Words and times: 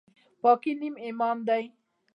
پاکي 0.41 0.73
نیم 0.79 0.95
ایمان 1.05 1.37
دی 1.47 1.63